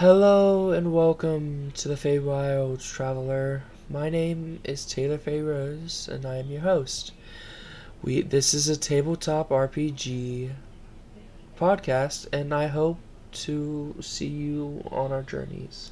Hello 0.00 0.70
and 0.70 0.94
welcome 0.94 1.72
to 1.72 1.86
the 1.86 1.94
Feywild 1.94 2.82
Traveler. 2.82 3.64
My 3.90 4.08
name 4.08 4.58
is 4.64 4.86
Taylor 4.86 5.18
Fay 5.18 5.42
Rose, 5.42 6.08
and 6.10 6.24
I 6.24 6.36
am 6.36 6.50
your 6.50 6.62
host. 6.62 7.12
We 8.00 8.22
this 8.22 8.54
is 8.54 8.66
a 8.66 8.78
tabletop 8.78 9.50
RPG 9.50 10.52
podcast, 11.58 12.28
and 12.32 12.54
I 12.54 12.68
hope 12.68 12.96
to 13.44 13.94
see 14.00 14.28
you 14.28 14.82
on 14.90 15.12
our 15.12 15.20
journeys. 15.20 15.88